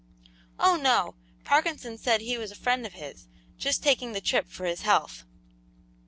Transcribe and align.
"Oh, 0.59 0.77
no; 0.77 1.13
Parkinson 1.43 1.95
said 1.99 2.21
he 2.21 2.35
was 2.35 2.49
a 2.51 2.55
friend 2.55 2.87
of 2.87 2.93
his, 2.93 3.27
just 3.59 3.83
taking 3.83 4.13
the 4.13 4.19
trip 4.19 4.47
for 4.47 4.65
his 4.65 4.81
health." 4.81 5.25